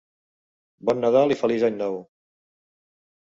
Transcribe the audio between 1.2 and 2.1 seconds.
i feliç Any Nou!